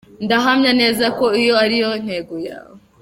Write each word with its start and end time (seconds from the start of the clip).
Ndahamya 0.25 0.71
neza 0.81 1.05
ko 1.17 1.25
iyo 1.41 1.53
ari 1.63 1.75
yo 1.81 1.89
ntego 2.03 2.35
yawe. 2.47 2.77